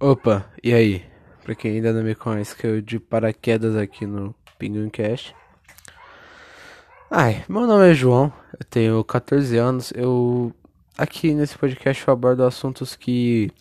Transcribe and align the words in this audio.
Opa, 0.00 0.44
e 0.62 0.74
aí? 0.74 1.04
Pra 1.44 1.54
quem 1.54 1.76
ainda 1.76 1.92
não 1.92 2.02
me 2.02 2.14
conhece, 2.14 2.56
que 2.56 2.66
eu 2.66 2.82
de 2.82 2.98
paraquedas 2.98 3.76
aqui 3.76 4.04
no 4.04 4.34
Pinguim 4.58 4.88
Cash. 4.90 5.32
Ai, 7.08 7.44
meu 7.48 7.64
nome 7.66 7.90
é 7.90 7.94
João, 7.94 8.32
eu 8.58 8.64
tenho 8.68 9.04
14 9.04 9.56
anos. 9.56 9.92
Eu 9.94 10.52
aqui 10.98 11.32
nesse 11.32 11.56
podcast 11.56 12.06
eu 12.06 12.12
abordo 12.12 12.42
assuntos 12.42 12.96
que 12.96 13.52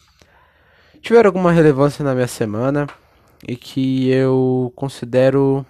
tiveram 1.01 1.27
alguma 1.27 1.51
relevância 1.51 2.03
na 2.03 2.15
minha 2.15 2.27
semana 2.27 2.87
e 3.47 3.55
que 3.55 4.09
eu 4.09 4.73
considero 4.75 5.63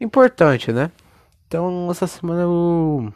importante, 0.00 0.72
né? 0.72 0.92
Então, 1.48 1.88
essa 1.90 2.06
semana 2.06 2.42
eu 2.42 3.12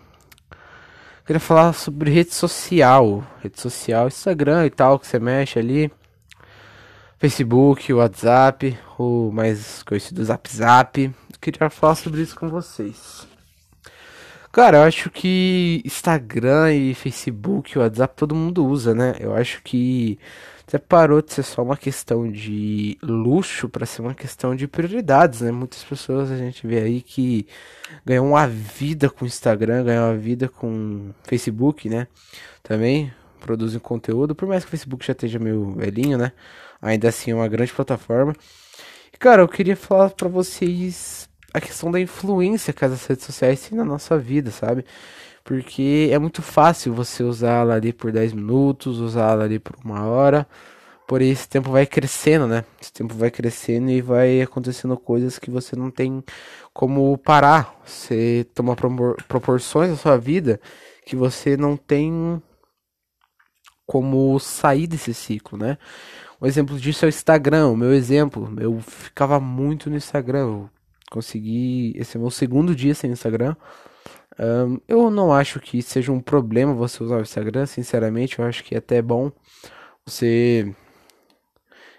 queria 1.27 1.40
falar 1.40 1.72
sobre 1.72 2.08
rede 2.11 2.32
social, 2.32 3.27
rede 3.42 3.61
social, 3.61 4.06
Instagram 4.06 4.66
e 4.66 4.70
tal, 4.70 4.98
que 4.98 5.06
você 5.06 5.18
mexe 5.18 5.59
ali. 5.59 5.91
Facebook, 7.19 7.92
WhatsApp, 7.92 8.78
o 8.96 9.33
mais 9.33 9.83
conhecido 9.83 10.24
Zap 10.24 10.48
Zap. 10.48 11.14
Queria 11.41 11.69
falar 11.69 11.97
sobre 11.97 12.23
isso 12.23 12.38
com 12.38 12.48
vocês. 12.48 13.27
Cara, 14.52 14.78
eu 14.78 14.83
acho 14.84 15.10
que 15.10 15.83
Instagram 15.84 16.73
e 16.73 16.95
Facebook, 16.95 17.78
WhatsApp, 17.78 18.14
todo 18.16 18.34
mundo 18.34 18.64
usa, 18.64 18.95
né? 18.95 19.16
Eu 19.19 19.34
acho 19.34 19.61
que 19.62 20.19
você 20.66 20.80
parou 20.80 21.23
de 21.23 21.33
ser 21.33 21.45
só 21.45 21.62
uma 21.62 21.77
questão 21.77 22.30
de 22.30 22.98
luxo 23.01 23.69
para 23.69 23.87
ser 23.87 24.02
uma 24.02 24.15
questão 24.15 24.55
de 24.56 24.66
prioridades, 24.66 25.41
né? 25.41 25.52
Muitas 25.52 25.84
pessoas 25.84 26.29
a 26.30 26.37
gente 26.37 26.66
vê 26.66 26.80
aí 26.80 27.02
que 27.02 27.47
ganham 28.05 28.27
uma 28.27 28.48
vida 28.48 29.09
com 29.09 29.25
Instagram, 29.25 29.84
ganham 29.84 30.09
uma 30.09 30.16
vida 30.16 30.48
com 30.48 31.12
Facebook, 31.23 31.89
né? 31.89 32.09
Também 32.65 33.12
produzem 33.39 33.79
conteúdo, 33.79 34.34
por 34.34 34.48
mais 34.48 34.65
que 34.65 34.69
o 34.69 34.70
Facebook 34.70 35.06
já 35.06 35.12
esteja 35.12 35.39
meio 35.39 35.73
velhinho, 35.73 36.19
né? 36.19 36.33
Ainda 36.83 37.09
assim 37.09 37.30
é 37.30 37.34
uma 37.34 37.47
grande 37.47 37.73
plataforma. 37.73 38.34
E, 39.12 39.17
cara, 39.17 39.42
eu 39.42 39.48
queria 39.48 39.77
falar 39.77 40.11
para 40.11 40.28
vocês 40.28 41.28
a 41.55 41.61
questão 41.61 41.92
da 41.92 42.01
influência 42.01 42.73
que 42.73 42.84
as 42.84 43.06
redes 43.06 43.25
sociais 43.25 43.61
têm 43.61 43.78
na 43.78 43.84
nossa 43.84 44.19
vida, 44.19 44.51
sabe? 44.51 44.84
Porque 45.47 46.11
é 46.11 46.19
muito 46.19 46.42
fácil 46.42 46.92
você 46.92 47.22
usá-la 47.22 47.77
ali 47.77 47.92
por 47.92 48.11
10 48.11 48.33
minutos, 48.33 48.98
usá-la 48.98 49.44
ali 49.44 49.61
por 49.61 49.77
uma 49.84 50.05
hora. 50.05 50.44
Porém, 51.06 51.30
esse 51.30 51.48
tempo 51.48 51.70
vai 51.70 51.86
crescendo, 51.86 52.48
né? 52.48 52.64
Esse 52.83 52.92
tempo 52.92 53.14
vai 53.14 53.30
crescendo 53.30 53.89
e 53.91 54.00
vai 54.02 54.42
acontecendo 54.42 54.97
coisas 54.97 55.39
que 55.39 55.48
você 55.48 55.77
não 55.77 55.89
tem 55.89 56.20
como 56.74 57.17
parar. 57.17 57.80
Você 57.84 58.44
toma 58.56 58.74
proporções 59.28 59.91
da 59.91 59.97
sua 59.97 60.19
vida 60.19 60.61
que 61.06 61.14
você 61.14 61.56
não 61.56 61.77
tem 61.77 62.42
como 63.86 64.36
sair 64.41 64.89
desse 64.89 65.14
ciclo, 65.14 65.56
né? 65.56 65.78
Um 66.42 66.47
exemplo 66.47 66.77
disso 66.77 67.05
é 67.05 67.06
o 67.06 67.08
Instagram, 67.08 67.69
o 67.69 67.77
meu 67.77 67.94
exemplo. 67.94 68.52
Eu 68.58 68.80
ficava 68.80 69.39
muito 69.39 69.89
no 69.89 69.97
Instagram. 69.97 70.41
Eu 70.41 70.70
consegui. 71.08 71.92
Esse 71.94 72.17
é 72.17 72.20
meu 72.20 72.30
segundo 72.33 72.74
dia 72.74 72.97
sem 72.97 73.12
Instagram. 73.12 73.55
Um, 74.39 74.79
eu 74.87 75.11
não 75.11 75.33
acho 75.33 75.61
que 75.61 75.83
seja 75.83 76.12
um 76.12 76.20
problema 76.20 76.75
você 76.75 77.03
usar 77.03 77.19
o 77.19 77.23
Instagram, 77.23 77.67
sinceramente. 77.67 78.39
Eu 78.39 78.45
acho 78.45 78.62
que 78.65 78.75
é 78.75 78.79
até 78.79 79.01
bom 79.01 79.33
você 80.05 80.75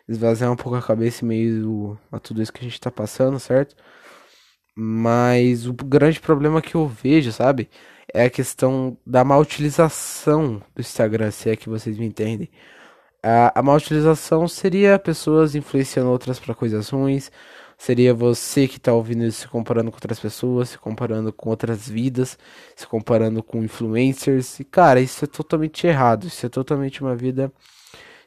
esvaziar 0.08 0.52
um 0.52 0.56
pouco 0.56 0.76
a 0.78 0.82
cabeça 0.82 1.26
em 1.26 1.28
meio 1.28 2.00
a 2.12 2.20
tudo 2.20 2.42
isso 2.42 2.54
que 2.54 2.62
a 2.62 2.64
gente 2.64 2.80
tá 2.80 2.92
passando, 2.92 3.40
certo? 3.40 3.76
Mas 4.76 5.66
o 5.68 5.74
grande 5.74 6.20
problema 6.20 6.62
que 6.62 6.76
eu 6.76 6.88
vejo, 6.88 7.32
sabe? 7.32 7.70
É 8.14 8.26
a 8.26 8.30
questão 8.30 8.98
da 9.06 9.24
má 9.24 9.38
utilização 9.38 10.62
do 10.76 10.80
Instagram, 10.82 11.32
se 11.32 11.50
é 11.50 11.56
que 11.56 11.70
vocês 11.70 11.98
me 11.98 12.06
entendem. 12.06 12.50
A, 13.24 13.60
a 13.60 13.74
utilização 13.76 14.48
seria 14.48 15.00
pessoas 15.00 15.56
influenciando 15.56 16.10
outras 16.10 16.40
para 16.40 16.56
coisas 16.56 16.90
ruins. 16.90 17.32
Seria 17.78 18.14
você 18.14 18.68
que 18.68 18.78
está 18.78 18.92
ouvindo 18.94 19.24
isso 19.24 19.42
se 19.42 19.48
comparando 19.48 19.92
com 19.92 19.98
outras 19.98 20.20
pessoas, 20.20 20.70
se 20.70 20.78
comparando 20.80 21.32
com 21.32 21.50
outras 21.50 21.88
vidas, 21.88 22.38
se 22.76 22.88
comparando 22.88 23.44
com 23.44 23.64
influencers. 23.64 24.60
E 24.60 24.64
cara, 24.66 25.00
isso 25.00 25.24
é 25.26 25.28
totalmente 25.28 25.86
errado. 25.86 26.26
Isso 26.28 26.46
é 26.46 26.50
totalmente 26.50 27.02
uma 27.02 27.16
vida 27.16 27.52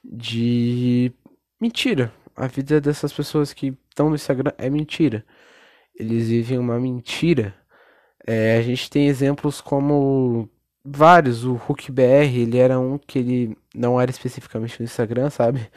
de 0.05 1.13
mentira. 1.61 2.13
A 2.37 2.47
vida 2.47 2.81
dessas 2.81 3.13
pessoas 3.13 3.53
que 3.53 3.77
estão 3.91 4.09
no 4.09 4.15
Instagram 4.15 4.53
é 4.59 4.71
mentira. 4.71 5.25
Eles 5.95 6.29
vivem 6.29 6.59
uma 6.59 6.79
mentira. 6.81 7.55
É, 8.27 8.57
a 8.59 8.63
gente 8.63 8.89
tem 8.91 9.09
exemplos 9.09 9.61
como 9.61 10.49
vários. 10.85 11.45
O 11.45 11.55
Hulk 11.55 11.91
BR, 11.93 12.03
ele 12.37 12.59
era 12.59 12.79
um 12.81 12.99
que 12.99 13.19
ele 13.19 13.57
não 13.75 14.01
era 14.01 14.11
especificamente 14.11 14.81
no 14.81 14.85
Instagram, 14.85 15.31
sabe? 15.31 15.69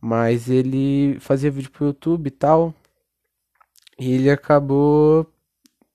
Mas 0.00 0.50
ele 0.50 1.18
fazia 1.20 1.50
vídeo 1.50 1.70
pro 1.70 1.86
YouTube 1.86 2.28
e 2.28 2.30
tal. 2.30 2.74
E 3.98 4.12
ele 4.12 4.30
acabou 4.30 5.26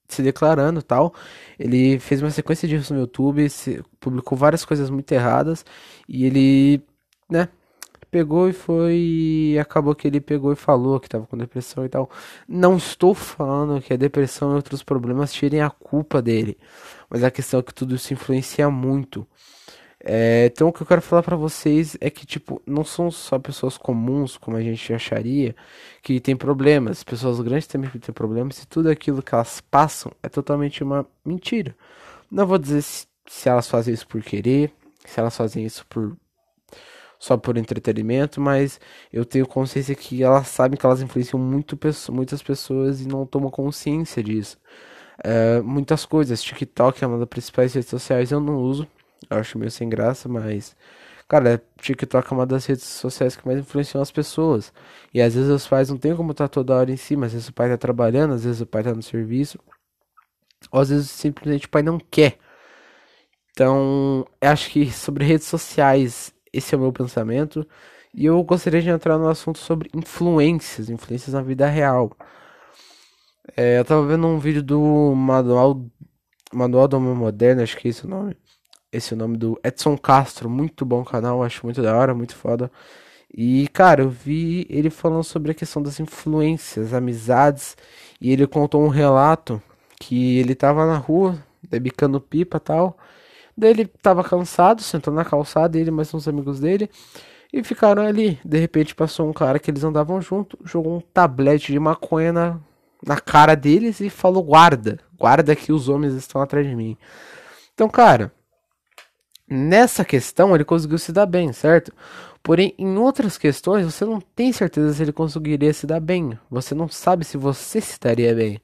se 0.08 0.22
declarando 0.22 0.82
tal. 0.82 1.14
Ele 1.58 1.98
fez 1.98 2.22
uma 2.22 2.30
sequência 2.30 2.66
de 2.68 2.74
vídeos 2.74 2.90
no 2.90 3.00
YouTube, 3.00 3.46
publicou 3.98 4.36
várias 4.36 4.64
coisas 4.64 4.90
muito 4.90 5.10
erradas. 5.12 5.64
E 6.08 6.24
ele, 6.24 6.82
né, 7.28 7.48
pegou 8.10 8.48
e 8.48 8.52
foi. 8.52 9.56
Acabou 9.60 9.94
que 9.94 10.06
ele 10.08 10.20
pegou 10.20 10.52
e 10.52 10.56
falou 10.56 10.98
que 11.00 11.08
tava 11.08 11.26
com 11.26 11.36
depressão 11.36 11.84
e 11.84 11.88
tal. 11.88 12.10
Não 12.48 12.76
estou 12.76 13.14
falando 13.14 13.80
que 13.80 13.92
a 13.92 13.96
depressão 13.96 14.52
e 14.52 14.54
outros 14.56 14.82
problemas 14.82 15.32
tirem 15.32 15.60
a 15.62 15.70
culpa 15.70 16.20
dele. 16.20 16.58
Mas 17.08 17.24
a 17.24 17.30
questão 17.30 17.60
é 17.60 17.62
que 17.62 17.74
tudo 17.74 17.94
isso 17.94 18.12
influencia 18.12 18.70
muito. 18.70 19.26
É, 20.02 20.46
então 20.46 20.68
o 20.68 20.72
que 20.72 20.82
eu 20.82 20.86
quero 20.86 21.02
falar 21.02 21.22
para 21.22 21.36
vocês 21.36 21.96
é 22.00 22.08
que 22.08 22.24
tipo 22.24 22.62
não 22.66 22.82
são 22.84 23.10
só 23.10 23.38
pessoas 23.38 23.76
comuns 23.76 24.38
como 24.38 24.56
a 24.56 24.62
gente 24.62 24.94
acharia 24.94 25.54
que 26.02 26.18
tem 26.18 26.34
problemas, 26.34 27.04
pessoas 27.04 27.38
grandes 27.40 27.66
também 27.66 27.90
têm 27.90 28.14
problemas 28.14 28.62
e 28.62 28.66
tudo 28.66 28.88
aquilo 28.88 29.22
que 29.22 29.34
elas 29.34 29.60
passam 29.60 30.10
é 30.22 30.28
totalmente 30.28 30.82
uma 30.82 31.06
mentira. 31.24 31.76
Não 32.30 32.46
vou 32.46 32.58
dizer 32.58 32.82
se, 32.82 33.06
se 33.26 33.48
elas 33.48 33.68
fazem 33.68 33.92
isso 33.92 34.06
por 34.08 34.22
querer, 34.22 34.72
se 35.04 35.20
elas 35.20 35.36
fazem 35.36 35.64
isso 35.66 35.86
por 35.86 36.16
só 37.18 37.36
por 37.36 37.58
entretenimento, 37.58 38.40
mas 38.40 38.80
eu 39.12 39.24
tenho 39.26 39.46
consciência 39.46 39.94
que 39.94 40.22
elas 40.22 40.48
sabem 40.48 40.78
que 40.78 40.86
elas 40.86 41.02
influenciam 41.02 41.38
muito, 41.38 41.78
muitas 42.10 42.42
pessoas 42.42 43.02
e 43.02 43.06
não 43.06 43.26
tomam 43.26 43.50
consciência 43.50 44.22
disso. 44.22 44.58
É, 45.22 45.60
muitas 45.60 46.06
coisas, 46.06 46.42
TikTok 46.42 47.04
é 47.04 47.06
uma 47.06 47.18
das 47.18 47.28
principais 47.28 47.74
redes 47.74 47.90
sociais, 47.90 48.32
eu 48.32 48.40
não 48.40 48.56
uso, 48.56 48.88
eu 49.28 49.38
acho 49.38 49.58
meio 49.58 49.70
sem 49.70 49.88
graça, 49.88 50.28
mas. 50.28 50.76
Cara, 51.28 51.62
TikTok 51.80 52.32
é 52.32 52.36
uma 52.36 52.46
das 52.46 52.66
redes 52.66 52.84
sociais 52.84 53.36
que 53.36 53.46
mais 53.46 53.60
influenciam 53.60 54.02
as 54.02 54.10
pessoas. 54.10 54.72
E 55.14 55.20
às 55.20 55.34
vezes 55.34 55.50
os 55.50 55.66
pais 55.66 55.88
não 55.90 55.96
tem 55.96 56.14
como 56.16 56.32
estar 56.32 56.48
toda 56.48 56.74
hora 56.74 56.90
em 56.90 56.96
cima. 56.96 57.26
Às 57.26 57.32
vezes 57.32 57.48
o 57.48 57.52
pai 57.52 57.68
tá 57.68 57.76
trabalhando, 57.78 58.34
às 58.34 58.44
vezes 58.44 58.60
o 58.60 58.66
pai 58.66 58.82
tá 58.82 58.92
no 58.94 59.02
serviço. 59.02 59.58
Ou 60.72 60.80
às 60.80 60.90
vezes 60.90 61.10
simplesmente 61.10 61.66
o 61.66 61.70
pai 61.70 61.82
não 61.82 61.98
quer. 61.98 62.38
Então, 63.52 64.26
acho 64.40 64.70
que 64.70 64.90
sobre 64.92 65.24
redes 65.24 65.46
sociais, 65.46 66.34
esse 66.52 66.74
é 66.74 66.78
o 66.78 66.80
meu 66.80 66.92
pensamento. 66.92 67.66
E 68.14 68.26
eu 68.26 68.42
gostaria 68.42 68.82
de 68.82 68.88
entrar 68.90 69.18
no 69.18 69.28
assunto 69.28 69.58
sobre 69.58 69.90
influências, 69.94 70.90
influências 70.90 71.34
na 71.34 71.42
vida 71.42 71.66
real. 71.68 72.10
É, 73.56 73.78
eu 73.78 73.84
tava 73.84 74.06
vendo 74.06 74.26
um 74.26 74.38
vídeo 74.38 74.62
do 74.62 75.14
Manual, 75.14 75.84
Manual 76.52 76.88
do 76.88 76.96
Homem 76.96 77.14
Moderno, 77.14 77.62
acho 77.62 77.76
que 77.76 77.88
é 77.88 77.90
esse 77.90 78.04
o 78.06 78.08
nome 78.08 78.36
esse 78.92 79.12
é 79.14 79.16
o 79.16 79.18
nome 79.18 79.36
do 79.36 79.58
Edson 79.62 79.96
Castro, 79.96 80.50
muito 80.50 80.84
bom 80.84 81.04
canal, 81.04 81.42
acho 81.42 81.64
muito 81.64 81.80
da 81.82 81.96
hora, 81.96 82.14
muito 82.14 82.34
foda. 82.34 82.70
E, 83.32 83.68
cara, 83.68 84.02
eu 84.02 84.10
vi 84.10 84.66
ele 84.68 84.90
falando 84.90 85.22
sobre 85.22 85.52
a 85.52 85.54
questão 85.54 85.80
das 85.82 86.00
influências, 86.00 86.92
amizades, 86.92 87.76
e 88.20 88.32
ele 88.32 88.46
contou 88.46 88.82
um 88.82 88.88
relato 88.88 89.62
que 90.00 90.38
ele 90.38 90.54
tava 90.54 90.84
na 90.86 90.96
rua, 90.96 91.38
debicando 91.68 92.20
pipa 92.20 92.56
e 92.56 92.60
tal. 92.60 92.98
Daí 93.56 93.70
ele 93.70 93.86
tava 93.86 94.24
cansado, 94.24 94.82
sentou 94.82 95.12
na 95.14 95.24
calçada, 95.24 95.78
ele 95.78 95.90
mais 95.90 96.12
uns 96.12 96.26
amigos 96.26 96.58
dele, 96.58 96.90
e 97.52 97.62
ficaram 97.62 98.02
ali. 98.02 98.40
De 98.44 98.58
repente 98.58 98.94
passou 98.94 99.28
um 99.28 99.32
cara 99.32 99.58
que 99.58 99.70
eles 99.70 99.84
andavam 99.84 100.20
junto, 100.20 100.58
jogou 100.64 100.96
um 100.96 101.00
tablete 101.00 101.72
de 101.72 101.78
maconha 101.78 102.32
na, 102.32 102.58
na 103.06 103.20
cara 103.20 103.54
deles 103.54 104.00
e 104.00 104.10
falou: 104.10 104.42
guarda, 104.42 104.98
guarda 105.16 105.54
que 105.54 105.72
os 105.72 105.88
homens 105.88 106.14
estão 106.14 106.40
atrás 106.40 106.66
de 106.66 106.74
mim. 106.74 106.96
Então, 107.74 107.88
cara, 107.88 108.32
nessa 109.50 110.04
questão 110.04 110.54
ele 110.54 110.64
conseguiu 110.64 110.98
se 110.98 111.12
dar 111.12 111.26
bem, 111.26 111.52
certo? 111.52 111.92
Porém, 112.42 112.74
em 112.78 112.96
outras 112.96 113.36
questões 113.36 113.84
você 113.84 114.04
não 114.04 114.20
tem 114.20 114.52
certeza 114.52 114.94
se 114.94 115.02
ele 115.02 115.12
conseguiria 115.12 115.72
se 115.72 115.86
dar 115.86 116.00
bem. 116.00 116.38
Você 116.50 116.74
não 116.74 116.88
sabe 116.88 117.24
se 117.24 117.36
você 117.36 117.80
se 117.80 117.98
daria 118.00 118.34
bem. 118.34 118.60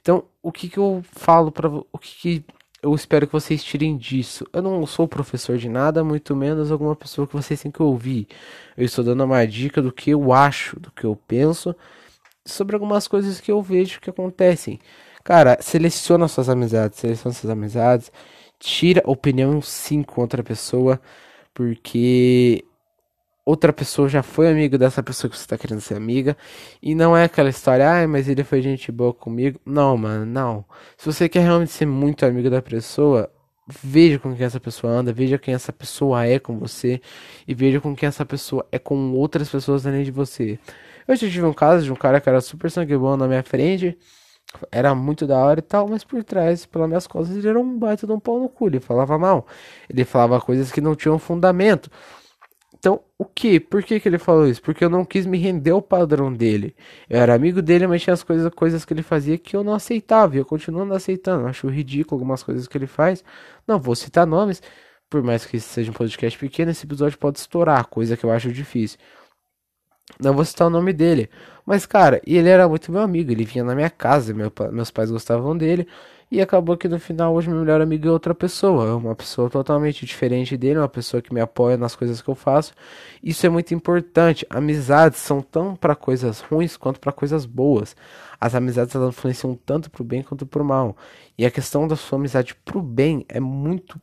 Então, 0.00 0.24
o 0.42 0.50
que, 0.50 0.68
que 0.68 0.78
eu 0.78 1.04
falo 1.12 1.52
para 1.52 1.68
o 1.68 1.98
que, 1.98 2.14
que 2.20 2.44
eu 2.82 2.94
espero 2.94 3.26
que 3.26 3.32
vocês 3.32 3.62
tirem 3.64 3.96
disso? 3.96 4.46
Eu 4.52 4.60
não 4.62 4.84
sou 4.86 5.08
professor 5.08 5.56
de 5.56 5.68
nada, 5.68 6.04
muito 6.04 6.36
menos 6.36 6.70
alguma 6.70 6.94
pessoa 6.96 7.26
que 7.26 7.32
vocês 7.34 7.62
têm 7.62 7.70
que 7.70 7.82
ouvir. 7.82 8.26
Eu 8.76 8.84
estou 8.84 9.04
dando 9.04 9.24
uma 9.24 9.46
dica 9.46 9.80
do 9.80 9.92
que 9.92 10.10
eu 10.10 10.32
acho, 10.32 10.78
do 10.78 10.90
que 10.90 11.04
eu 11.04 11.16
penso 11.28 11.74
sobre 12.44 12.76
algumas 12.76 13.08
coisas 13.08 13.40
que 13.40 13.50
eu 13.50 13.62
vejo 13.62 14.00
que 14.00 14.10
acontecem. 14.10 14.78
Cara, 15.22 15.56
seleciona 15.62 16.28
suas 16.28 16.50
amizades, 16.50 16.98
seleciona 16.98 17.34
suas 17.34 17.50
amizades 17.50 18.12
tira 18.64 19.02
opinião 19.04 19.60
sim 19.60 20.02
contra 20.02 20.40
a 20.40 20.44
pessoa, 20.44 20.98
porque 21.52 22.64
outra 23.44 23.74
pessoa 23.74 24.08
já 24.08 24.22
foi 24.22 24.48
amigo 24.50 24.78
dessa 24.78 25.02
pessoa 25.02 25.30
que 25.30 25.36
você 25.36 25.46
tá 25.46 25.58
querendo 25.58 25.82
ser 25.82 25.94
amiga. 25.96 26.34
E 26.82 26.94
não 26.94 27.14
é 27.14 27.24
aquela 27.24 27.50
história, 27.50 27.88
ai, 27.88 28.06
mas 28.06 28.26
ele 28.26 28.42
foi 28.42 28.62
gente 28.62 28.90
boa 28.90 29.12
comigo. 29.12 29.60
Não, 29.66 29.96
mano, 29.98 30.24
não. 30.24 30.64
Se 30.96 31.04
você 31.04 31.28
quer 31.28 31.40
realmente 31.42 31.72
ser 31.72 31.84
muito 31.84 32.24
amigo 32.24 32.48
da 32.48 32.62
pessoa, 32.62 33.30
veja 33.68 34.18
com 34.18 34.34
quem 34.34 34.46
essa 34.46 34.58
pessoa 34.58 34.92
anda, 34.94 35.12
veja 35.12 35.38
quem 35.38 35.52
essa 35.52 35.72
pessoa 35.72 36.24
é 36.26 36.38
com 36.38 36.58
você 36.58 37.02
e 37.46 37.54
veja 37.54 37.80
com 37.82 37.94
quem 37.94 38.06
essa 38.06 38.24
pessoa 38.24 38.66
é 38.72 38.78
com 38.78 39.12
outras 39.12 39.50
pessoas 39.50 39.86
além 39.86 40.04
de 40.04 40.10
você. 40.10 40.58
Eu 41.06 41.14
já 41.16 41.28
tive 41.28 41.44
um 41.44 41.52
caso 41.52 41.84
de 41.84 41.92
um 41.92 41.96
cara 41.96 42.18
que 42.18 42.28
era 42.30 42.40
super 42.40 42.70
sangue 42.70 42.96
bom 42.96 43.14
na 43.14 43.28
minha 43.28 43.42
frente, 43.42 43.98
era 44.70 44.94
muito 44.94 45.26
da 45.26 45.38
hora 45.38 45.60
e 45.60 45.62
tal, 45.62 45.88
mas 45.88 46.04
por 46.04 46.22
trás, 46.24 46.66
pelas 46.66 46.88
minhas 46.88 47.06
costas, 47.06 47.36
ele 47.36 47.48
era 47.48 47.58
um 47.58 47.78
baita 47.78 48.06
de 48.06 48.12
um 48.12 48.20
pau 48.20 48.40
no 48.40 48.48
cu, 48.48 48.68
ele 48.68 48.80
falava 48.80 49.18
mal, 49.18 49.46
ele 49.88 50.04
falava 50.04 50.40
coisas 50.40 50.70
que 50.72 50.80
não 50.80 50.94
tinham 50.94 51.18
fundamento. 51.18 51.90
Então, 52.84 53.00
o 53.18 53.24
que? 53.24 53.58
Por 53.58 53.82
que, 53.82 53.98
que 53.98 54.06
ele 54.06 54.18
falou 54.18 54.46
isso? 54.46 54.60
Porque 54.60 54.84
eu 54.84 54.90
não 54.90 55.06
quis 55.06 55.24
me 55.24 55.38
render 55.38 55.70
ao 55.70 55.80
padrão 55.80 56.30
dele. 56.30 56.76
Eu 57.08 57.18
era 57.18 57.34
amigo 57.34 57.62
dele, 57.62 57.86
mas 57.86 58.02
tinha 58.02 58.12
as 58.12 58.22
coisas, 58.22 58.52
coisas 58.52 58.84
que 58.84 58.92
ele 58.92 59.02
fazia 59.02 59.38
que 59.38 59.56
eu 59.56 59.64
não 59.64 59.72
aceitava. 59.72 60.34
E 60.34 60.38
eu 60.38 60.44
continuo 60.44 60.84
não 60.84 60.94
aceitando. 60.94 61.46
Acho 61.46 61.66
ridículo 61.68 62.20
algumas 62.20 62.42
coisas 62.42 62.68
que 62.68 62.76
ele 62.76 62.86
faz. 62.86 63.24
Não 63.66 63.80
vou 63.80 63.94
citar 63.94 64.26
nomes. 64.26 64.62
Por 65.08 65.22
mais 65.22 65.46
que 65.46 65.58
seja 65.60 65.90
um 65.90 65.94
podcast 65.94 66.38
pequeno, 66.38 66.72
esse 66.72 66.84
episódio 66.84 67.16
pode 67.16 67.38
estourar, 67.38 67.86
coisa 67.86 68.18
que 68.18 68.24
eu 68.24 68.30
acho 68.30 68.52
difícil. 68.52 68.98
Não 70.20 70.34
vou 70.34 70.44
citar 70.44 70.66
o 70.66 70.70
nome 70.70 70.92
dele. 70.92 71.30
Mas, 71.66 71.86
cara, 71.86 72.20
ele 72.26 72.48
era 72.48 72.68
muito 72.68 72.92
meu 72.92 73.00
amigo. 73.00 73.30
Ele 73.32 73.44
vinha 73.44 73.64
na 73.64 73.74
minha 73.74 73.90
casa, 73.90 74.34
meu, 74.34 74.52
meus 74.72 74.90
pais 74.90 75.10
gostavam 75.10 75.56
dele. 75.56 75.86
E 76.30 76.40
acabou 76.40 76.76
que 76.76 76.88
no 76.88 76.98
final 76.98 77.34
hoje 77.34 77.48
meu 77.48 77.60
melhor 77.60 77.80
amigo 77.80 78.08
é 78.08 78.10
outra 78.10 78.34
pessoa, 78.34 78.88
é 78.88 78.92
uma 78.92 79.14
pessoa 79.14 79.48
totalmente 79.48 80.04
diferente 80.04 80.56
dele, 80.56 80.78
uma 80.78 80.88
pessoa 80.88 81.22
que 81.22 81.32
me 81.32 81.40
apoia 81.40 81.76
nas 81.76 81.94
coisas 81.94 82.20
que 82.20 82.28
eu 82.28 82.34
faço. 82.34 82.72
Isso 83.22 83.46
é 83.46 83.48
muito 83.48 83.72
importante. 83.72 84.44
Amizades 84.50 85.20
são 85.20 85.40
tão 85.40 85.76
para 85.76 85.94
coisas 85.94 86.40
ruins 86.40 86.76
quanto 86.76 86.98
para 86.98 87.12
coisas 87.12 87.46
boas. 87.46 87.94
As 88.40 88.54
amizades 88.54 88.94
elas 88.94 89.10
influenciam 89.10 89.54
tanto 89.54 89.90
pro 89.90 90.02
bem 90.02 90.22
quanto 90.22 90.44
pro 90.44 90.64
mal. 90.64 90.96
E 91.38 91.46
a 91.46 91.50
questão 91.50 91.86
da 91.86 91.94
sua 91.94 92.18
amizade 92.18 92.54
pro 92.64 92.82
bem 92.82 93.24
é 93.28 93.38
muito 93.38 94.00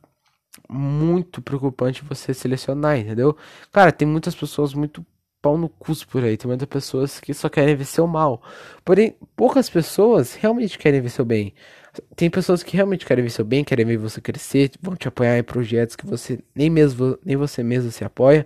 muito 0.69 1.42
preocupante 1.42 2.03
você 2.03 2.33
selecionar, 2.33 2.98
entendeu? 2.98 3.36
Cara, 3.71 3.92
tem 3.92 4.07
muitas 4.07 4.36
pessoas 4.36 4.74
muito 4.74 5.06
pau 5.42 5.58
no 5.58 5.70
cus 5.70 6.04
por 6.04 6.24
aí. 6.24 6.38
Tem 6.38 6.48
muitas 6.48 6.68
pessoas 6.68 7.20
que 7.20 7.34
só 7.34 7.50
querem 7.50 7.76
ver 7.76 7.86
seu 7.86 8.08
mal. 8.08 8.42
Porém, 8.86 9.16
poucas 9.36 9.70
pessoas 9.70 10.36
realmente 10.36 10.78
querem 10.78 11.02
ver 11.02 11.10
seu 11.10 11.26
bem. 11.26 11.54
Tem 12.16 12.30
pessoas 12.30 12.64
que 12.64 12.76
realmente 12.76 13.06
querem 13.06 13.24
ver 13.24 13.32
seu 13.32 13.44
bem, 13.44 13.64
querem 13.64 13.86
ver 13.86 13.98
você 13.98 14.22
crescer, 14.22 14.72
vão 14.82 14.96
te 14.96 15.08
apoiar 15.08 15.38
em 15.38 15.44
projetos 15.44 15.96
que 15.96 16.06
você 16.06 16.40
nem 16.56 16.70
mesmo 16.70 17.18
nem 17.26 17.36
você 17.36 17.64
mesmo 17.64 17.92
se 17.92 18.04
apoia. 18.04 18.46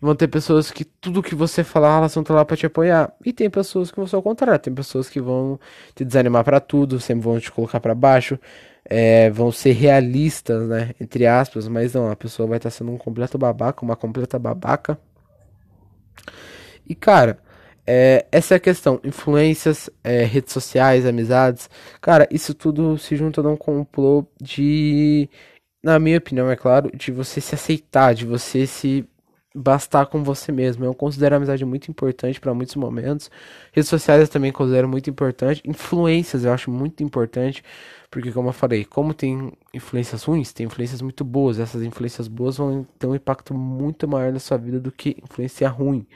Vão 0.00 0.14
ter 0.14 0.28
pessoas 0.28 0.70
que 0.70 0.84
tudo 0.84 1.22
que 1.22 1.34
você 1.34 1.64
falar, 1.64 1.98
elas 1.98 2.14
vão 2.14 2.22
estar 2.22 2.34
lá 2.34 2.44
para 2.44 2.56
te 2.56 2.66
apoiar. 2.66 3.12
E 3.24 3.32
tem 3.32 3.48
pessoas 3.48 3.90
que 3.90 3.96
vão 3.96 4.06
ser 4.06 4.16
ao 4.16 4.22
contrário. 4.22 4.58
Tem 4.60 4.74
pessoas 4.74 5.08
que 5.08 5.20
vão 5.20 5.58
te 5.94 6.04
desanimar 6.04 6.44
para 6.44 6.60
tudo, 6.60 7.00
sempre 7.00 7.24
vão 7.24 7.40
te 7.40 7.50
colocar 7.50 7.80
para 7.80 7.94
baixo. 7.94 8.38
É, 8.84 9.30
vão 9.30 9.50
ser 9.50 9.72
realistas, 9.72 10.68
né? 10.68 10.94
Entre 11.00 11.26
aspas, 11.26 11.66
mas 11.66 11.94
não, 11.94 12.10
a 12.10 12.16
pessoa 12.16 12.46
vai 12.48 12.58
estar 12.58 12.70
sendo 12.70 12.92
um 12.92 12.98
completo 12.98 13.38
babaca, 13.38 13.84
uma 13.84 13.96
completa 13.96 14.38
babaca. 14.38 14.98
E 16.88 16.94
cara, 16.94 17.38
é, 17.86 18.26
essa 18.32 18.54
é 18.54 18.56
a 18.56 18.60
questão. 18.60 19.00
Influências, 19.04 19.88
é, 20.02 20.24
redes 20.24 20.52
sociais, 20.52 21.06
amizades. 21.06 21.70
Cara, 22.00 22.26
isso 22.30 22.52
tudo 22.54 22.98
se 22.98 23.16
junta 23.16 23.42
num 23.42 23.56
complô 23.56 24.26
de. 24.40 25.28
Na 25.82 25.98
minha 26.00 26.18
opinião, 26.18 26.50
é 26.50 26.56
claro, 26.56 26.90
de 26.96 27.12
você 27.12 27.40
se 27.40 27.54
aceitar, 27.54 28.14
de 28.14 28.26
você 28.26 28.66
se 28.66 29.08
bastar 29.54 30.06
com 30.06 30.22
você 30.22 30.52
mesmo. 30.52 30.84
Eu 30.84 30.94
considero 30.94 31.34
a 31.34 31.38
amizade 31.38 31.64
muito 31.64 31.90
importante 31.90 32.40
para 32.40 32.52
muitos 32.54 32.74
momentos. 32.76 33.30
Redes 33.72 33.88
sociais 33.88 34.20
eu 34.22 34.28
também 34.28 34.52
considero 34.52 34.88
muito 34.88 35.08
importante. 35.08 35.62
Influências 35.64 36.44
eu 36.44 36.52
acho 36.52 36.70
muito 36.70 37.02
importante. 37.02 37.62
Porque, 38.10 38.32
como 38.32 38.48
eu 38.50 38.52
falei, 38.52 38.84
como 38.84 39.14
tem 39.14 39.52
influências 39.76 40.24
ruins, 40.24 40.52
tem 40.52 40.66
influências 40.66 41.02
muito 41.02 41.24
boas. 41.24 41.58
Essas 41.58 41.82
influências 41.82 42.26
boas 42.26 42.56
vão 42.56 42.86
ter 42.98 43.06
um 43.06 43.14
impacto 43.14 43.54
muito 43.54 44.08
maior 44.08 44.32
na 44.32 44.38
sua 44.38 44.56
vida 44.56 44.80
do 44.80 44.90
que 44.90 45.16
influência 45.22 45.68
ruim. 45.68 46.06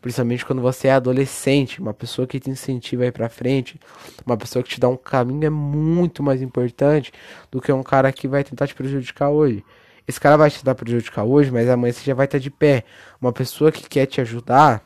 Principalmente 0.00 0.44
quando 0.44 0.62
você 0.62 0.88
é 0.88 0.92
adolescente, 0.92 1.80
uma 1.80 1.94
pessoa 1.94 2.26
que 2.26 2.40
te 2.40 2.50
incentiva 2.50 3.04
a 3.04 3.06
ir 3.06 3.12
pra 3.12 3.28
frente, 3.28 3.78
uma 4.26 4.36
pessoa 4.36 4.62
que 4.62 4.70
te 4.70 4.80
dá 4.80 4.88
um 4.88 4.96
caminho 4.96 5.46
é 5.46 5.50
muito 5.50 6.22
mais 6.22 6.42
importante 6.42 7.12
do 7.50 7.60
que 7.60 7.70
um 7.70 7.82
cara 7.82 8.10
que 8.12 8.26
vai 8.26 8.42
tentar 8.42 8.66
te 8.66 8.74
prejudicar 8.74 9.30
hoje. 9.30 9.64
Esse 10.08 10.18
cara 10.18 10.36
vai 10.36 10.50
te 10.50 10.64
dar 10.64 10.74
prejudicar 10.74 11.24
hoje, 11.24 11.50
mas 11.50 11.68
amanhã 11.68 11.92
você 11.92 12.04
já 12.04 12.14
vai 12.14 12.26
estar 12.26 12.38
de 12.38 12.50
pé. 12.50 12.84
Uma 13.20 13.32
pessoa 13.32 13.70
que 13.70 13.88
quer 13.88 14.06
te 14.06 14.20
ajudar, 14.20 14.82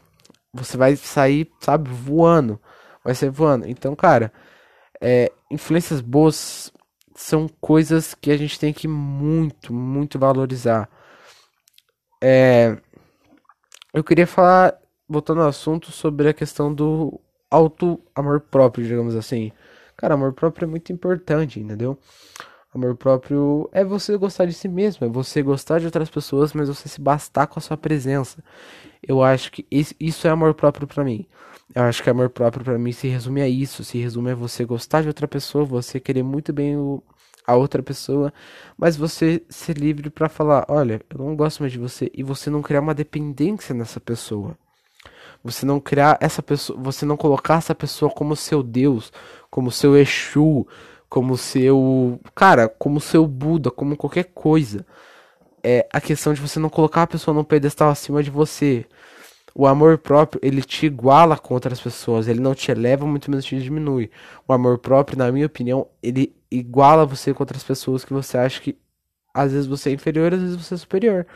você 0.53 0.77
vai 0.77 0.97
sair, 0.97 1.51
sabe, 1.61 1.89
voando. 1.91 2.61
Vai 3.03 3.15
ser 3.15 3.31
voando. 3.31 3.67
Então, 3.67 3.95
cara, 3.95 4.33
é, 5.01 5.33
influências 5.51 6.01
boas 6.01 6.73
são 7.17 7.49
coisas 7.61 8.15
que 8.15 8.31
a 8.31 8.37
gente 8.37 8.61
tem 8.61 8.73
que 8.73 8.87
muito, 8.87 9.73
muito 9.73 10.19
valorizar. 10.19 10.89
É, 12.23 12.77
eu 13.93 14.05
queria 14.05 14.27
falar, 14.27 14.79
voltando 15.09 15.41
ao 15.41 15.49
assunto, 15.49 15.91
sobre 15.91 16.29
a 16.29 16.35
questão 16.35 16.73
do 16.73 17.19
auto 17.51 17.99
amor 18.15 18.41
próprio, 18.41 18.87
digamos 18.87 19.17
assim. 19.17 19.51
Cara, 19.97 20.15
amor 20.15 20.35
próprio 20.35 20.67
é 20.67 20.69
muito 20.69 20.93
importante, 20.93 21.59
entendeu? 21.59 21.99
Amor 22.75 22.95
próprio 22.95 23.71
é 23.73 23.83
você 23.83 24.15
gostar 24.19 24.45
de 24.45 24.53
si 24.53 24.69
mesmo, 24.69 25.07
é 25.07 25.09
você 25.09 25.43
gostar 25.43 25.81
de 25.81 25.87
outras 25.87 26.11
pessoas, 26.11 26.53
mas 26.53 26.69
você 26.69 26.87
se 26.91 27.01
bastar 27.01 27.47
com 27.47 27.59
a 27.59 27.63
sua 27.63 27.79
presença. 27.79 28.45
Eu 29.07 29.23
acho 29.23 29.53
que 29.53 29.67
isso 29.71 30.27
é 30.27 30.31
amor 30.31 30.55
próprio 30.55 30.87
para 30.87 31.05
mim. 31.05 31.27
Eu 31.75 31.83
acho 31.83 32.03
que 32.03 32.11
amor 32.11 32.31
próprio 32.31 32.65
para 32.65 32.79
mim 32.79 32.93
se 32.93 33.09
resume 33.09 33.41
a 33.41 33.49
isso, 33.49 33.85
se 33.85 33.99
resume 33.99 34.33
a 34.33 34.35
você 34.35 34.65
gostar 34.65 35.03
de 35.03 35.09
outra 35.09 35.29
pessoa, 35.29 35.65
você 35.65 36.01
querer 36.01 36.23
muito 36.23 36.53
bem 36.53 36.77
o, 36.77 37.03
a 37.47 37.55
outra 37.55 37.83
pessoa, 37.83 38.33
mas 38.77 38.97
você 38.97 39.43
ser 39.49 39.77
livre 39.79 40.11
para 40.11 40.29
falar, 40.29 40.65
olha, 40.69 41.01
eu 41.11 41.19
não 41.19 41.37
gosto 41.37 41.61
mais 41.61 41.73
de 41.73 41.79
você 41.79 42.11
e 42.15 42.23
você 42.23 42.51
não 42.51 42.63
criar 42.63 42.81
uma 42.81 42.95
dependência 42.95 43.75
nessa 43.75 44.01
pessoa. 44.01 44.57
Você 45.45 45.65
não 45.65 45.79
criar 45.79 46.19
essa 46.21 46.43
pessoa, 46.43 46.79
você 46.81 47.07
não 47.07 47.17
colocar 47.17 47.59
essa 47.59 47.75
pessoa 47.75 48.11
como 48.11 48.35
seu 48.35 48.63
Deus, 48.63 49.13
como 49.51 49.71
seu 49.71 49.97
Exu, 49.97 50.67
como 51.09 51.37
seu, 51.37 52.21
cara, 52.35 52.69
como 52.69 53.01
seu 53.01 53.27
Buda, 53.27 53.71
como 53.71 53.97
qualquer 53.97 54.25
coisa. 54.35 54.85
É 55.63 55.87
a 55.93 56.01
questão 56.01 56.33
de 56.33 56.41
você 56.41 56.59
não 56.59 56.69
colocar 56.69 57.03
a 57.03 57.07
pessoa 57.07 57.35
num 57.35 57.45
pedestal 57.45 57.91
acima 57.91 58.23
de 58.23 58.31
você. 58.31 58.87
O 59.55 59.67
amor 59.67 59.99
próprio, 59.99 60.41
ele 60.43 60.63
te 60.63 60.87
iguala 60.87 61.39
com 61.39 61.55
outras 61.55 61.81
pessoas, 61.81 62.29
ele 62.29 62.41
não 62.41 62.55
te 62.55 62.71
eleva, 62.71 63.07
muito 63.07 63.31
menos 63.31 63.45
te 63.45 63.59
diminui. 63.59 64.11
O 64.47 64.53
amor 64.53 64.79
próprio, 64.79 65.19
na 65.19 65.33
minha 65.33 65.47
opinião, 65.47 65.89
ele 66.03 66.37
iguala 66.51 67.07
você 67.07 67.33
com 67.33 67.43
outras 67.43 67.65
pessoas 67.65 68.05
que 68.05 68.13
você 68.13 68.37
acha 68.39 68.61
que 68.61 68.79
às 69.33 69.53
vezes 69.53 69.67
você 69.67 69.91
é 69.91 69.93
inferior, 69.93 70.33
às 70.35 70.41
vezes 70.41 70.57
você 70.57 70.75
é 70.75 70.77
superior. 70.77 71.27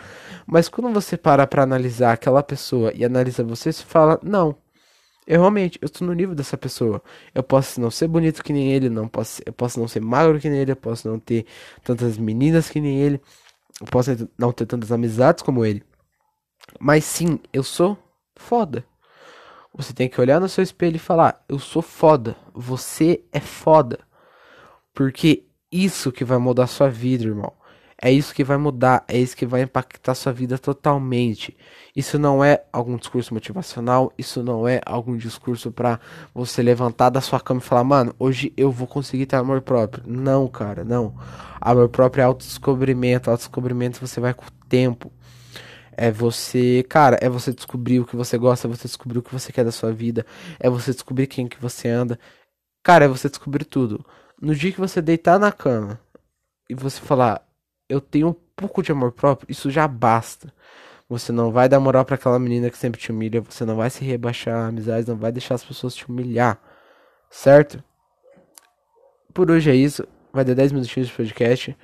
Mas 0.47 0.69
quando 0.69 0.93
você 0.93 1.17
para 1.17 1.47
pra 1.47 1.63
analisar 1.63 2.13
aquela 2.13 2.43
pessoa 2.43 2.93
e 2.95 3.05
analisa 3.05 3.45
você, 3.45 3.73
você 3.73 3.85
fala: 3.85 4.19
"Não, 4.23 4.57
eu 5.27 5.41
realmente, 5.41 5.79
eu 5.81 5.87
estou 5.87 6.07
no 6.07 6.15
nível 6.15 6.35
dessa 6.35 6.57
pessoa. 6.59 7.03
Eu 7.35 7.43
posso 7.43 7.81
não 7.81 7.91
ser 7.91 8.09
bonito 8.09 8.43
que 8.43 8.53
nem 8.53 8.73
ele, 8.73 8.89
não 8.89 9.07
posso, 9.07 9.43
eu 9.47 9.53
posso 9.53 9.79
não 9.79 9.87
ser 9.87 10.01
magro 10.01 10.41
que 10.41 10.49
nem 10.49 10.61
ele, 10.61 10.73
eu 10.73 10.77
posso 10.77 11.09
não 11.09 11.19
ter 11.19 11.47
tantas 11.85 12.19
meninas 12.19 12.69
que 12.71 12.81
nem 12.81 12.99
ele, 13.01 13.21
eu 13.81 13.87
posso 13.87 14.11
não 14.39 14.53
ter 14.53 14.67
tantas 14.67 14.93
amizades 14.93 15.43
como 15.43 15.65
ele. 15.65 15.83
Mas 16.79 17.05
sim, 17.05 17.41
eu 17.53 17.63
sou 17.63 17.97
foda. 18.37 18.85
Você 19.75 19.93
tem 19.93 20.09
que 20.09 20.21
olhar 20.21 20.41
no 20.41 20.49
seu 20.49 20.63
espelho 20.63 20.97
e 20.97 21.01
falar: 21.01 21.43
Eu 21.49 21.59
sou 21.59 21.81
foda. 21.81 22.37
Você 22.53 23.25
é 23.33 23.41
foda. 23.41 24.01
Porque 24.93 25.47
isso 25.71 26.13
que 26.13 26.25
vai 26.25 26.39
mudar 26.39 26.67
sua 26.67 26.91
vida, 26.91 27.25
irmão. 27.25 27.53
É 28.03 28.11
isso 28.11 28.35
que 28.35 28.43
vai 28.43 28.57
mudar, 28.57 29.05
é 29.07 29.19
isso 29.19 29.37
que 29.37 29.45
vai 29.45 29.61
impactar 29.61 30.15
sua 30.15 30.33
vida 30.33 30.59
totalmente. 30.59 31.55
Isso 31.95 32.19
não 32.19 32.43
é 32.43 32.65
algum 32.73 32.97
discurso 32.97 33.35
motivacional, 33.35 34.11
isso 34.17 34.43
não 34.43 34.67
é 34.67 34.81
algum 34.87 35.17
discurso 35.17 35.71
para 35.71 36.01
você 36.35 36.63
levantar 36.63 37.11
da 37.11 37.21
sua 37.21 37.39
cama 37.39 37.61
e 37.61 37.65
falar, 37.65 37.85
mano, 37.85 38.15
hoje 38.19 38.55
eu 38.57 38.71
vou 38.71 38.87
conseguir 38.87 39.27
ter 39.27 39.37
amor 39.37 39.61
próprio. 39.61 40.03
Não, 40.07 40.49
cara, 40.49 40.83
não. 40.83 41.15
Amor 41.61 41.91
próprio 41.91 42.23
é 42.23 42.25
autodescobrimento, 42.25 43.29
autodescobrimento 43.29 44.01
você 44.01 44.19
vai 44.19 44.33
com 44.33 44.47
o 44.47 44.67
tempo. 44.67 45.13
É 45.95 46.11
você, 46.11 46.83
cara, 46.89 47.19
é 47.21 47.29
você 47.29 47.53
descobrir 47.53 48.01
o 48.01 48.07
que 48.07 48.17
você 48.17 48.39
gosta, 48.39 48.67
é 48.67 48.71
você 48.71 48.89
descobrir 48.89 49.19
o 49.19 49.23
que 49.23 49.33
você 49.33 49.53
quer 49.53 49.65
da 49.65 49.73
sua 49.73 49.93
vida, 49.93 50.25
é 50.59 50.71
você 50.71 50.93
descobrir 50.93 51.27
quem 51.27 51.47
que 51.47 51.61
você 51.61 51.89
anda. 51.89 52.19
Cara, 52.83 53.05
é 53.05 53.09
você 53.09 53.29
descobrir 53.29 53.67
tudo. 53.67 54.05
No 54.41 54.55
dia 54.55 54.73
que 54.73 54.81
você 54.81 55.03
deitar 55.03 55.39
na 55.39 55.53
cama 55.53 56.01
e 56.71 56.75
você 56.75 56.99
falar, 57.01 57.45
eu 57.91 58.01
tenho 58.01 58.29
um 58.29 58.37
pouco 58.57 58.83
de 58.83 58.93
amor 58.93 59.13
próprio, 59.13 59.51
isso 59.51 59.71
já 59.71 59.87
basta. 59.89 60.53
Você 61.09 61.33
não 61.33 61.51
vai 61.51 61.69
dar 61.69 61.81
moral 61.81 62.05
para 62.05 62.15
aquela 62.15 62.39
menina 62.39 62.71
que 62.71 62.79
sempre 62.79 63.01
te 63.01 63.11
humilha, 63.11 63.41
você 63.41 63.65
não 63.65 63.77
vai 63.77 63.91
se 63.91 64.05
rebaixar 64.05 64.69
amizades, 64.69 65.09
não 65.09 65.17
vai 65.17 65.33
deixar 65.33 65.57
as 65.57 65.65
pessoas 65.65 65.95
te 65.95 66.09
humilhar. 66.09 66.59
Certo? 67.31 67.83
Por 69.35 69.51
hoje 69.51 69.71
é 69.71 69.75
isso. 69.75 70.07
Vai 70.33 70.45
dar 70.45 70.55
10 70.55 70.73
minutinhos 70.73 71.09
de 71.09 71.15
podcast. 71.15 71.77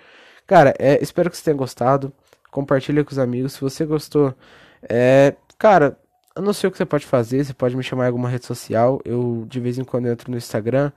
Cara, 0.46 0.74
é, 0.78 1.02
espero 1.02 1.28
que 1.30 1.36
você 1.36 1.44
tenha 1.44 1.56
gostado 1.56 2.12
compartilha 2.56 3.04
com 3.04 3.12
os 3.12 3.18
amigos. 3.18 3.52
Se 3.52 3.60
você 3.60 3.84
gostou, 3.84 4.34
é, 4.88 5.34
cara, 5.58 5.98
eu 6.36 6.42
não 6.42 6.52
sei 6.52 6.68
o 6.68 6.70
que 6.70 6.76
você 6.76 6.84
pode 6.84 7.06
fazer, 7.06 7.44
você 7.44 7.54
pode 7.54 7.76
me 7.76 7.82
chamar 7.82 8.04
em 8.04 8.06
alguma 8.08 8.28
rede 8.28 8.44
social. 8.44 9.00
Eu 9.04 9.46
de 9.48 9.58
vez 9.58 9.78
em 9.78 9.84
quando 9.84 10.06
entro 10.06 10.30
no 10.30 10.36
Instagram. 10.36 10.92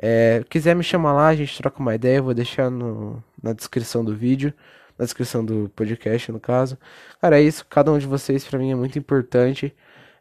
É, 0.00 0.42
quiser 0.48 0.74
me 0.74 0.82
chamar 0.82 1.12
lá, 1.12 1.28
a 1.28 1.36
gente 1.36 1.56
troca 1.58 1.78
uma 1.78 1.94
ideia. 1.94 2.18
Eu 2.18 2.24
vou 2.24 2.34
deixar 2.34 2.70
no, 2.70 3.22
na 3.42 3.52
descrição 3.52 4.04
do 4.04 4.16
vídeo, 4.16 4.52
na 4.98 5.04
descrição 5.04 5.44
do 5.44 5.70
podcast, 5.76 6.32
no 6.32 6.40
caso. 6.40 6.78
Cara, 7.20 7.38
é 7.38 7.42
isso. 7.42 7.66
Cada 7.68 7.92
um 7.92 7.98
de 7.98 8.06
vocês 8.06 8.44
pra 8.46 8.58
mim 8.58 8.72
é 8.72 8.74
muito 8.74 8.98
importante. 8.98 9.74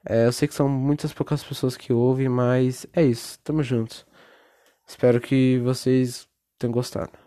É, 0.06 0.26
eu 0.28 0.32
sei 0.34 0.48
que 0.48 0.54
são 0.54 0.70
muitas 0.70 1.14
poucas 1.14 1.44
pessoas 1.44 1.78
que 1.78 1.94
ouvem, 1.94 2.30
mas 2.30 2.86
é 2.94 3.04
isso. 3.04 3.40
Tamo 3.44 3.64
juntos. 3.64 4.06
Espero 4.88 5.22
que 5.22 5.60
vocês 5.60 6.28
tenham 6.60 6.74
gostado. 6.74 7.27